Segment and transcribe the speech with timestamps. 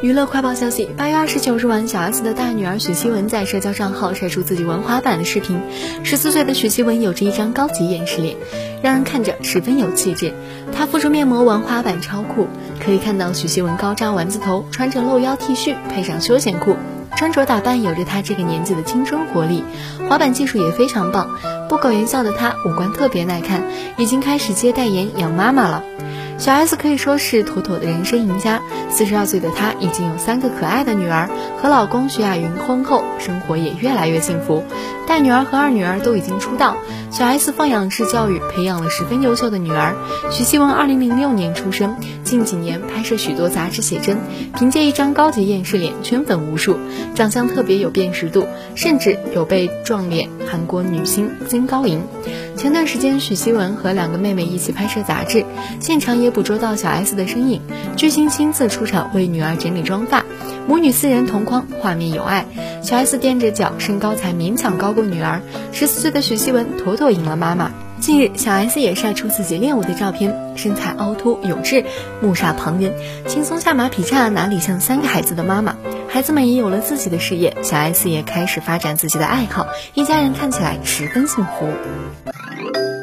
[0.00, 5.60] 娱乐快报消息：八月二十九日晚，小 S 的大女儿许希文在社交账号晒出自己玩滑板的视频。
[6.04, 8.36] 十四岁的许希文有着一张高级厌世脸，
[8.80, 10.32] 让人看着十分有气质。
[10.72, 12.46] 她敷着面膜玩滑板超酷，
[12.78, 16.76] 可以看到许希文高扎丸子头，穿着露腰 T 恤配上休闲裤，
[17.16, 19.64] 穿着打扮有着她这个年纪的青春活力。
[20.08, 21.28] 滑板技术也非常棒，
[21.68, 23.64] 不苟言笑的她五官特别耐看，
[23.96, 25.82] 已经开始接代言养妈妈了。
[26.38, 28.62] 小 S 可以说是妥妥的人生赢家。
[28.90, 31.28] 四十二岁的她已经有三个可爱的女儿，
[31.60, 34.64] 和老公徐亚云婚后，生活也越来越幸福。
[35.06, 36.76] 大女儿和二女儿都已经出道，
[37.10, 39.96] 小 S 放养式教育培养了十分优秀的女儿。
[40.30, 44.18] 许希文二零零六年出生，近几年拍摄许多杂志写真，
[44.56, 46.78] 凭借一张高级厌世脸圈粉无数，
[47.14, 52.00] 长相特别有辨识度，甚至有被撞脸韩国女星金高银。
[52.58, 55.44] 前段时间，许希文和两个妹妹一起拍摄杂志，
[55.78, 57.62] 现场也捕捉到小 S 的身影。
[57.96, 60.24] 巨星亲自出场为女儿整理妆发，
[60.66, 62.44] 母女四人同框，画面有爱。
[62.82, 65.40] 小 S 踮着脚，身高才勉强高过女儿。
[65.72, 67.70] 十四岁的许希文妥妥赢了妈妈。
[68.00, 71.84] 近日，小 S 也晒出自己练舞的照片，身材凹凸有致，
[72.20, 72.92] 目煞旁人，
[73.28, 75.76] 轻松下马劈叉，哪里像三个孩子的妈妈？
[76.08, 81.68] 孩子们也有了自己的事业，小 S 也开始发展自己的爱好，一家人看起来十分幸福。
[82.58, 82.97] Bye.